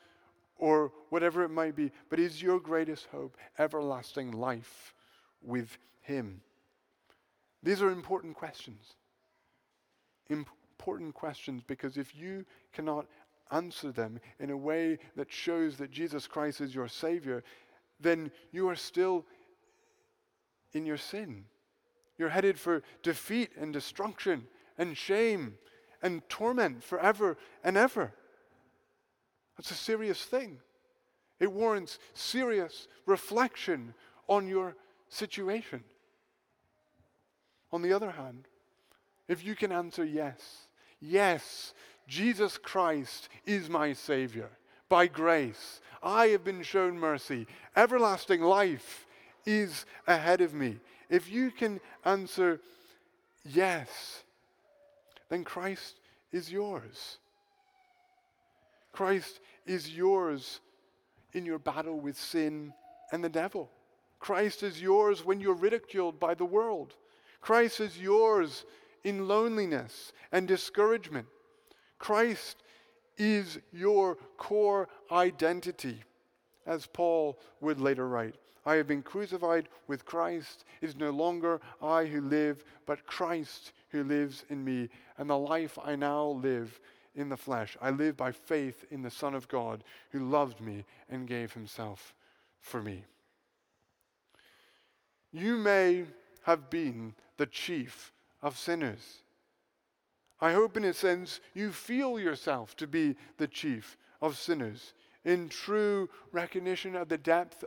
[0.58, 4.94] or whatever it might be, but is your greatest hope everlasting life
[5.42, 6.42] with Him?
[7.64, 8.94] These are important questions.
[10.30, 13.08] Important questions because if you cannot
[13.52, 17.44] answer them in a way that shows that Jesus Christ is your Savior,
[18.00, 19.26] then you are still
[20.74, 21.46] in your sin.
[22.22, 24.46] You're headed for defeat and destruction
[24.78, 25.56] and shame
[26.04, 28.14] and torment forever and ever.
[29.58, 30.60] That's a serious thing.
[31.40, 33.96] It warrants serious reflection
[34.28, 34.76] on your
[35.10, 35.84] situation.
[37.72, 38.48] On the other hand,
[39.28, 40.68] if you can answer yes,
[41.00, 41.74] yes,
[42.08, 44.52] Jesus Christ is my Savior
[44.90, 45.82] by grace.
[46.04, 47.48] I have been shown mercy.
[47.76, 49.08] Everlasting life
[49.44, 50.78] is ahead of me.
[51.12, 52.62] If you can answer
[53.46, 54.24] yes,
[55.30, 56.00] then Christ
[56.32, 57.18] is yours.
[58.94, 60.62] Christ is yours
[61.34, 62.74] in your battle with sin
[63.12, 63.70] and the devil.
[64.20, 66.96] Christ is yours when you're ridiculed by the world.
[67.42, 68.64] Christ is yours
[69.04, 71.28] in loneliness and discouragement.
[72.00, 72.64] Christ
[73.18, 76.04] is your core identity,
[76.66, 78.36] as Paul would later write.
[78.66, 80.66] I have been crucified with Christ.
[80.82, 84.90] It is no longer I who live, but Christ who lives in me.
[85.18, 86.80] And the life I now live
[87.16, 90.86] in the flesh, I live by faith in the Son of God who loved me
[91.10, 92.14] and gave himself
[92.62, 93.04] for me.
[95.34, 96.06] You may
[96.44, 99.24] have been the chief of sinners.
[100.40, 104.94] I hope, in a sense, you feel yourself to be the chief of sinners
[105.24, 107.64] in true recognition of the depth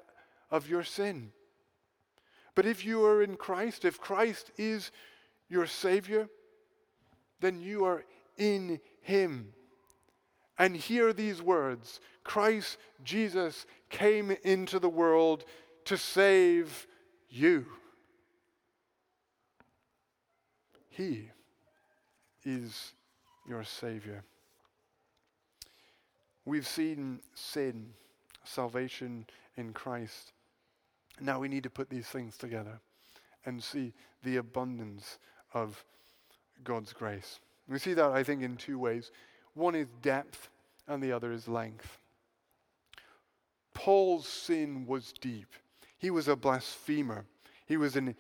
[0.51, 1.33] of your sin.
[2.55, 4.91] But if you are in Christ, if Christ is
[5.49, 6.29] your Savior,
[7.41, 8.05] then you are
[8.37, 9.53] in Him.
[10.59, 15.45] And hear these words Christ Jesus came into the world
[15.87, 16.87] to save
[17.29, 17.67] you.
[20.89, 21.29] He
[22.45, 22.93] is
[23.49, 24.23] your Savior.
[26.45, 27.95] We've seen sin,
[28.45, 29.27] salvation
[29.57, 30.34] in Christ.
[31.21, 32.81] Now we need to put these things together
[33.47, 35.19] and see the abundance
[35.53, 35.85] of
[36.63, 37.41] God's grace.
[37.69, 39.11] We see that, I think, in two ways.
[39.55, 40.51] One is depth,
[40.87, 41.99] and the other is length.
[43.73, 45.49] Paul's sin was deep.
[45.99, 47.25] He was a blasphemer.
[47.67, 48.15] He was an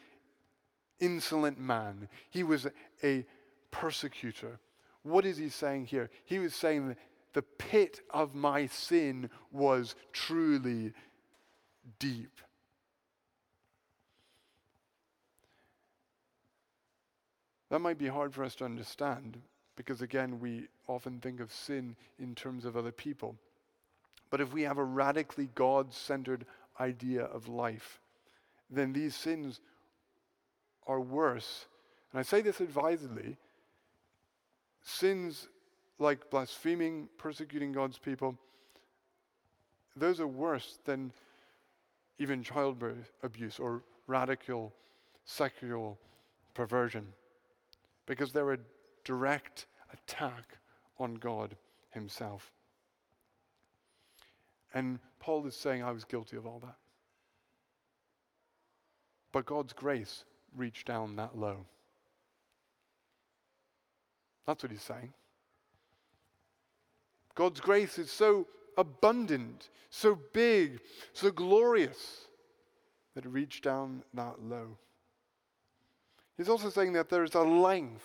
[1.00, 2.08] insolent man.
[2.30, 2.66] He was
[3.02, 3.26] a
[3.70, 4.58] persecutor.
[5.02, 6.10] What is he saying here?
[6.24, 6.98] He was saying that
[7.34, 10.92] the pit of my sin was truly
[11.98, 12.40] deep.
[17.74, 19.36] That might be hard for us to understand
[19.74, 23.34] because, again, we often think of sin in terms of other people.
[24.30, 26.46] But if we have a radically God centered
[26.78, 27.98] idea of life,
[28.70, 29.58] then these sins
[30.86, 31.66] are worse.
[32.12, 33.38] And I say this advisedly
[34.84, 35.48] sins
[35.98, 38.38] like blaspheming, persecuting God's people,
[39.96, 41.10] those are worse than
[42.20, 44.72] even childbirth abuse or radical
[45.24, 45.98] sexual
[46.54, 47.08] perversion
[48.06, 48.58] because they're a
[49.04, 50.58] direct attack
[50.98, 51.56] on God
[51.90, 52.52] Himself.
[54.72, 56.76] And Paul is saying, I was guilty of all that.
[59.32, 60.24] But God's grace
[60.56, 61.66] reached down that low.
[64.46, 65.12] That's what he's saying.
[67.34, 70.80] God's grace is so abundant, so big,
[71.12, 72.26] so glorious
[73.14, 74.76] that it reached down that low.
[76.36, 78.04] He's also saying that there's a length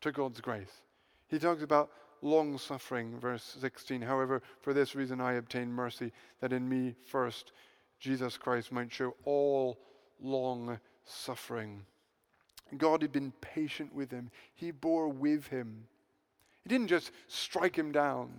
[0.00, 0.82] to God's grace.
[1.28, 1.90] He talks about
[2.22, 4.02] long suffering, verse 16.
[4.02, 7.52] However, for this reason I obtained mercy, that in me first
[7.98, 9.78] Jesus Christ might show all
[10.20, 11.82] long suffering.
[12.76, 15.86] God had been patient with him, He bore with him.
[16.62, 18.30] He didn't just strike him down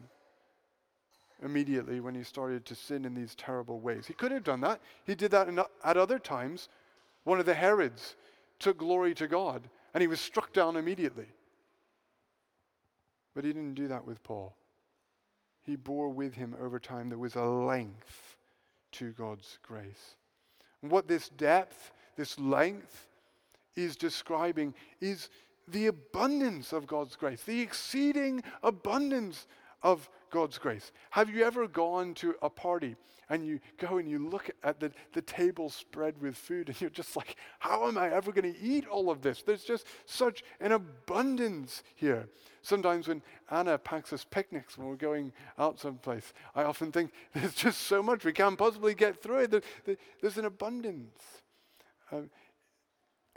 [1.42, 4.06] immediately when he started to sin in these terrible ways.
[4.06, 4.82] He could have done that.
[5.06, 5.48] He did that
[5.84, 6.68] at other times.
[7.24, 8.16] One of the Herods
[8.60, 11.28] took glory to God and he was struck down immediately.
[13.36, 14.56] But he didn't do that with Paul.
[15.64, 17.10] He bore with him over time.
[17.10, 18.38] There was a length
[18.94, 20.16] to God's grace.
[20.82, 23.08] And what this depth, this length,
[23.76, 25.30] is describing is
[25.68, 29.46] the abundance of God's grace, the exceeding abundance
[29.84, 30.92] of God's grace.
[31.12, 32.96] Have you ever gone to a party
[33.30, 36.90] and you go and you look at the, the table spread with food and you're
[36.90, 39.44] just like, how am I ever going to eat all of this?
[39.44, 42.30] There's just such an abundance here.
[42.62, 47.54] Sometimes when Anna packs us picnics when we're going out someplace, I often think there's
[47.54, 49.64] just so much we can't possibly get through it.
[50.22, 51.22] There's an abundance.
[52.12, 52.30] Um,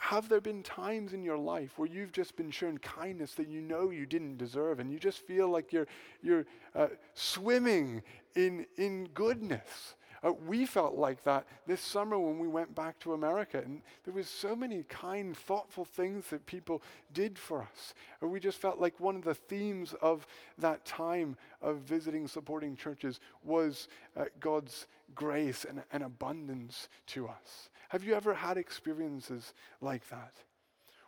[0.00, 3.60] have there been times in your life where you've just been shown kindness that you
[3.60, 5.86] know you didn't deserve and you just feel like you're,
[6.22, 8.02] you're uh, swimming
[8.34, 9.94] in, in goodness?
[10.22, 14.12] Uh, we felt like that this summer when we went back to America, and there
[14.12, 16.83] was so many kind, thoughtful things that people
[17.14, 17.94] did for us.
[18.20, 20.26] And we just felt like one of the themes of
[20.59, 27.70] that time of visiting, supporting churches was uh, God's grace and, and abundance to us.
[27.88, 30.34] Have you ever had experiences like that?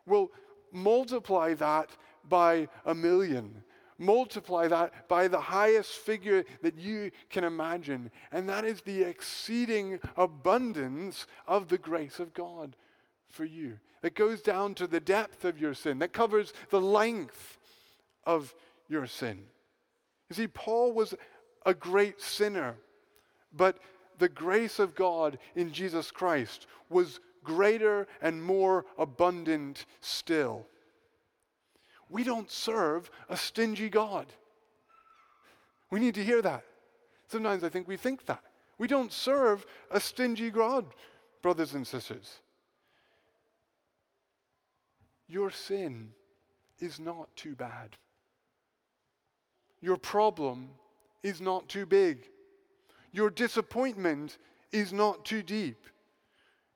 [0.07, 0.30] Well,
[0.72, 1.91] multiply that
[2.28, 3.62] by a million.
[4.03, 8.11] Multiply that by the highest figure that you can imagine.
[8.32, 12.74] And that is the exceeding abundance of the grace of God
[13.28, 13.78] for you.
[14.00, 17.59] That goes down to the depth of your sin, that covers the length
[18.24, 18.53] of
[18.88, 19.44] your sin.
[20.28, 21.14] You see, Paul was
[21.64, 22.74] a great sinner,
[23.53, 23.78] but
[24.18, 30.66] the grace of God in Jesus Christ was greater and more abundant still.
[32.13, 34.27] We don't serve a stingy God.
[35.91, 36.63] We need to hear that.
[37.29, 38.43] Sometimes I think we think that.
[38.77, 40.85] We don't serve a stingy God,
[41.41, 42.41] brothers and sisters.
[45.27, 46.11] Your sin
[46.79, 47.97] is not too bad.
[49.81, 50.69] Your problem
[51.23, 52.29] is not too big.
[53.11, 54.37] Your disappointment
[54.71, 55.87] is not too deep.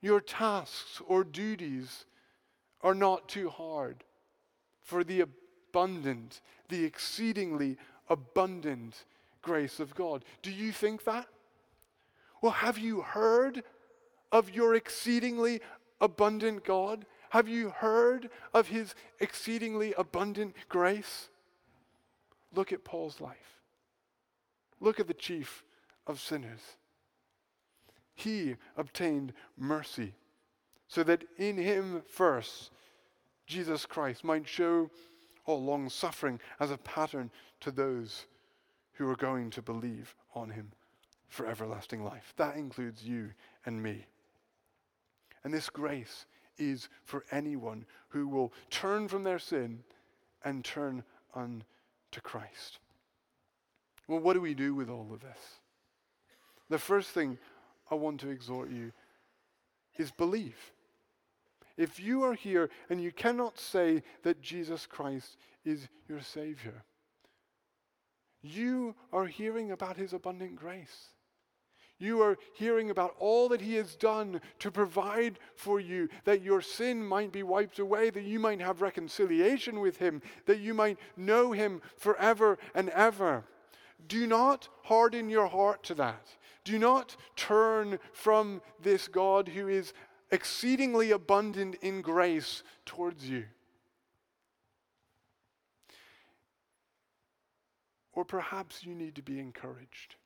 [0.01, 2.07] Your tasks or duties
[2.81, 4.03] are not too hard
[4.87, 7.77] for the abundant, the exceedingly
[8.09, 9.05] abundant
[9.43, 10.25] grace of God.
[10.43, 11.27] Do you think that?
[12.41, 13.65] Well, have you heard
[14.31, 15.61] of your exceedingly
[16.01, 17.05] abundant God?
[17.31, 21.31] Have you heard of his exceedingly abundant grace?
[22.55, 23.61] Look at Paul's life.
[24.79, 25.65] Look at the chief
[26.07, 26.61] of sinners.
[28.15, 30.15] He obtained mercy
[30.87, 32.71] so that in him first,
[33.47, 34.91] Jesus Christ might show
[35.45, 37.31] all long suffering as a pattern
[37.61, 38.27] to those
[38.95, 40.73] who are going to believe on him
[41.29, 42.33] for everlasting life.
[42.37, 43.31] That includes you
[43.65, 44.07] and me.
[45.45, 46.27] And this grace
[46.59, 49.81] is for anyone who will turn from their sin
[50.45, 52.79] and turn unto Christ.
[54.09, 55.39] Well, what do we do with all of this?
[56.69, 57.39] The first thing
[57.91, 58.93] I want to exhort you
[59.99, 60.73] is believe.
[61.77, 66.85] If you are here and you cannot say that Jesus Christ is your Savior,
[68.43, 71.09] you are hearing about His abundant grace.
[71.99, 76.61] You are hearing about all that He has done to provide for you, that your
[76.61, 80.99] sin might be wiped away, that you might have reconciliation with Him, that you might
[81.17, 83.45] know Him forever and ever.
[84.09, 86.29] Do not harden your heart to that.
[86.65, 89.95] Do not turn from this God who is
[90.31, 93.45] exceedingly abundant in grace towards you.
[98.13, 100.17] Or perhaps you need to be encouraged.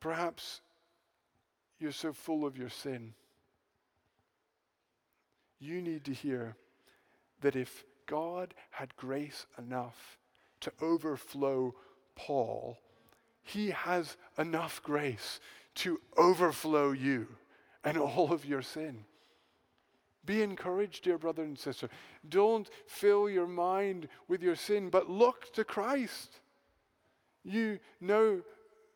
[0.00, 0.60] Perhaps
[1.78, 3.14] you're so full of your sin.
[5.60, 6.56] You need to hear
[7.40, 10.18] that if God had grace enough
[10.60, 11.74] to overflow
[12.16, 12.78] Paul,
[13.42, 15.40] he has enough grace
[15.78, 17.28] to overflow you
[17.84, 19.04] and all of your sin.
[20.24, 21.88] Be encouraged, dear brother and sister.
[22.28, 26.40] Don't fill your mind with your sin, but look to Christ.
[27.44, 28.42] You know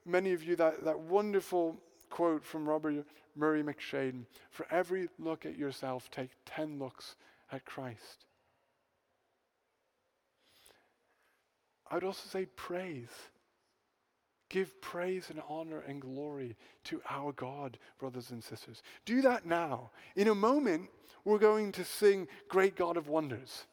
[0.04, 1.78] many of you that, that wonderful
[2.10, 7.16] quote from Robert Murray M'Cheyne For every look at yourself, take 10 looks
[7.50, 8.26] at Christ.
[11.90, 13.08] I would also say praise.
[14.52, 18.84] Give praise and honor and glory to our God, brothers and sisters.
[19.04, 19.90] Do that now.
[20.14, 20.88] In a moment,
[21.24, 23.64] we're going to sing Great God of Wonders.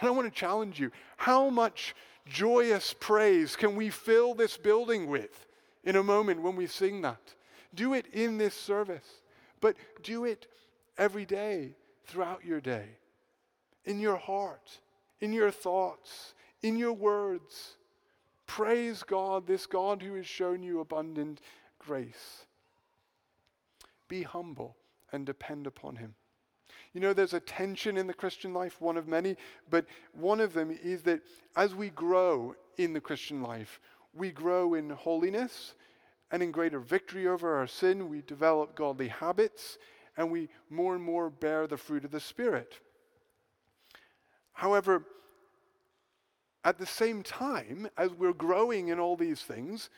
[0.00, 1.94] And I want to challenge you how much
[2.26, 5.46] joyous praise can we fill this building with?
[5.84, 7.34] in a moment when we sing that.
[7.74, 9.20] Do it in this service,
[9.60, 10.46] but do it
[10.96, 12.86] every day throughout your day,
[13.84, 14.78] in your heart,
[15.20, 17.76] in your thoughts, in your words.
[18.46, 21.40] Praise God, this God who has shown you abundant
[21.78, 22.46] grace.
[24.08, 24.76] Be humble
[25.12, 26.14] and depend upon Him.
[26.92, 29.36] You know, there's a tension in the Christian life, one of many,
[29.68, 31.22] but one of them is that
[31.56, 33.80] as we grow in the Christian life,
[34.14, 35.74] we grow in holiness
[36.30, 38.08] and in greater victory over our sin.
[38.08, 39.78] We develop godly habits
[40.16, 42.78] and we more and more bear the fruit of the Spirit.
[44.52, 45.04] However,
[46.64, 49.90] at the same time, as we're growing in all these things,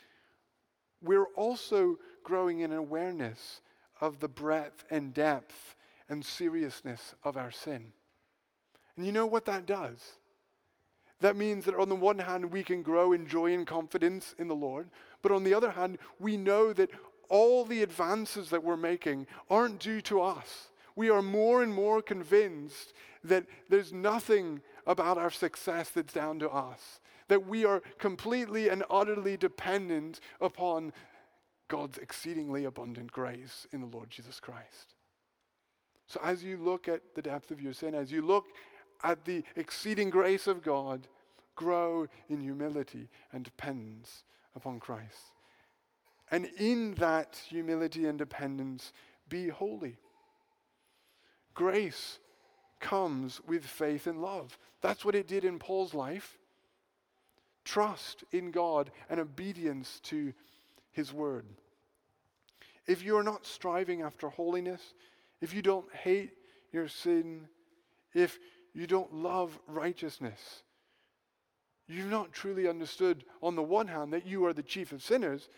[1.03, 3.61] we're also growing in awareness
[4.01, 5.77] of the breadth and depth
[6.09, 7.93] and seriousness of our sin.
[8.97, 10.01] And you know what that does?
[11.21, 14.49] That means that on the one hand, we can grow in joy and confidence in
[14.49, 14.91] the Lord,
[15.23, 16.91] but on the other hand, we know that
[17.29, 20.69] all the advances that we're making aren't due to us.
[20.95, 22.93] We are more and more convinced
[23.25, 28.85] that there's nothing about our success that's down to us, that we are completely and
[28.91, 30.93] utterly dependent upon
[31.69, 34.95] God's exceedingly abundant grace in the Lord Jesus Christ.
[36.07, 38.47] So, as you look at the depth of your sin, as you look
[39.03, 41.09] at the exceeding grace of God,
[41.57, 44.23] grow in humility and dependence
[44.55, 45.33] upon Christ.
[46.31, 48.93] And in that humility and dependence,
[49.29, 49.97] be holy.
[51.55, 52.19] Grace
[52.81, 54.59] comes with faith and love.
[54.81, 56.39] That's what it did in Paul's life.
[57.65, 60.33] Trust in God and obedience to
[60.93, 61.47] His Word.
[62.87, 64.95] If you are not striving after holiness,
[65.41, 66.33] if you don't hate
[66.73, 67.49] your sin,
[68.15, 68.39] if
[68.75, 70.63] you don't love righteousness,
[71.89, 75.49] you've not truly understood, on the one hand, that you are the chief of sinners,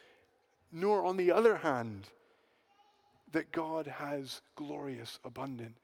[0.73, 2.09] nor on the other hand,
[3.33, 5.75] that God has glorious, abundant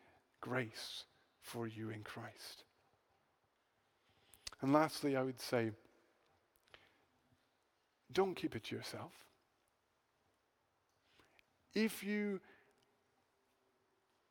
[0.41, 1.05] grace
[1.45, 2.64] for you in Christ.
[4.62, 5.70] And lastly, I would say,
[8.12, 9.12] don't keep it to yourself.
[11.74, 12.40] If you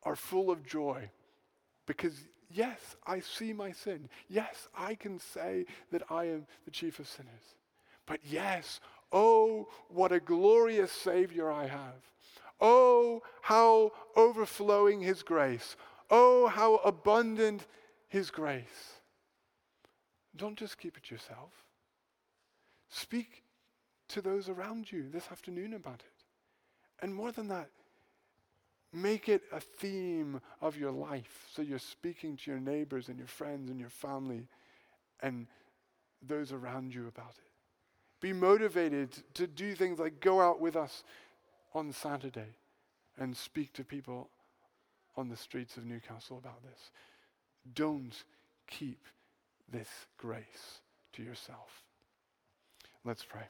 [0.03, 1.09] are full of joy,
[1.85, 2.15] because
[2.49, 4.09] yes, I see my sin.
[4.27, 7.55] Yes, I can say that I am the chief of sinners.
[8.07, 8.79] But yes,
[9.11, 12.01] oh, what a glorious Savior I have.
[12.59, 15.75] Oh, how overflowing His grace.
[16.15, 17.65] Oh, how abundant
[18.07, 18.99] His grace.
[20.35, 21.49] Don't just keep it yourself.
[22.87, 23.41] Speak
[24.09, 27.03] to those around you this afternoon about it.
[27.03, 27.69] And more than that,
[28.93, 31.47] make it a theme of your life.
[31.51, 34.47] So you're speaking to your neighbors and your friends and your family
[35.19, 35.47] and
[36.21, 37.49] those around you about it.
[38.21, 41.03] Be motivated to do things like go out with us
[41.73, 42.53] on Saturday
[43.17, 44.29] and speak to people
[45.15, 46.91] on the streets of Newcastle about this.
[47.75, 48.23] Don't
[48.67, 49.05] keep
[49.71, 50.81] this grace
[51.13, 51.83] to yourself.
[53.05, 53.47] Let's pray.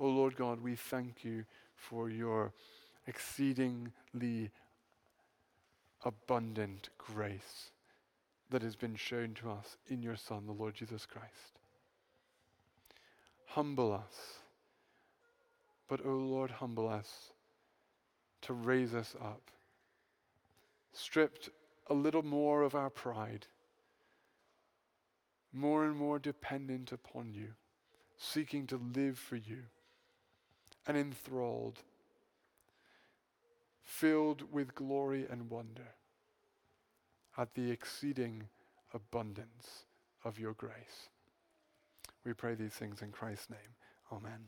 [0.00, 1.44] Oh Lord God, we thank you
[1.76, 2.52] for your
[3.06, 4.50] exceedingly
[6.04, 7.70] abundant grace
[8.50, 11.58] that has been shown to us in your Son, the Lord Jesus Christ.
[13.46, 14.38] Humble us,
[15.88, 17.32] but, O oh Lord, humble us
[18.42, 19.50] to raise us up,
[20.94, 21.50] stripped
[21.88, 23.46] a little more of our pride,
[25.52, 27.48] more and more dependent upon you,
[28.16, 29.64] seeking to live for you,
[30.86, 31.82] and enthralled
[33.84, 35.94] filled with glory and wonder
[37.36, 38.48] at the exceeding
[38.92, 39.84] abundance
[40.24, 41.10] of your grace.
[42.24, 43.76] We pray these things in Christ's name.
[44.10, 44.46] Amen.